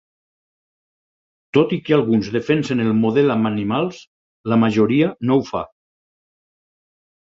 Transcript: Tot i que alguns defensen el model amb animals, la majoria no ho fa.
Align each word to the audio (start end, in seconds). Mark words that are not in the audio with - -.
Tot 1.57 1.75
i 1.77 1.79
que 1.91 1.95
alguns 1.99 2.31
defensen 2.37 2.83
el 2.87 2.91
model 3.03 3.37
amb 3.37 3.53
animals, 3.53 4.03
la 4.55 4.61
majoria 4.67 5.15
no 5.31 5.41
ho 5.41 5.49
fa. 5.55 5.67